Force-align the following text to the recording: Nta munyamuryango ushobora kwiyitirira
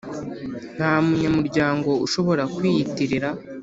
Nta 0.77 0.91
munyamuryango 1.05 1.89
ushobora 2.05 2.43
kwiyitirira 2.55 3.29